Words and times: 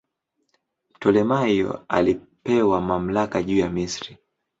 Ptolemaio 0.93 1.81
alipewa 1.89 2.81
mamlaka 2.81 3.43
juu 3.43 3.57
ya 3.57 3.69
Misri. 3.69 4.17